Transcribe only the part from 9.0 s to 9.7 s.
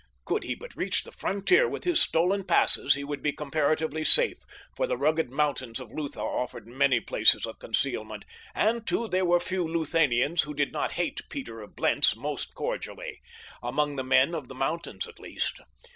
there were few